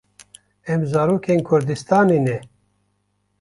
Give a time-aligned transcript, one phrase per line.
[0.71, 2.37] Em zarokên kurdistanê ne.